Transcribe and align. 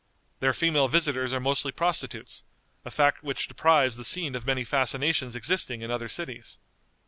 Their 0.39 0.53
female 0.55 0.87
visitors 0.87 1.31
are 1.31 1.39
mostly 1.39 1.71
prostitutes, 1.71 2.43
a 2.83 2.89
fact 2.89 3.21
which 3.21 3.47
deprives 3.47 3.97
the 3.97 4.03
scene 4.03 4.33
of 4.33 4.47
many 4.47 4.63
fascinations 4.63 5.35
existing 5.35 5.83
in 5.83 5.91
other 5.91 6.09
cities. 6.09 6.57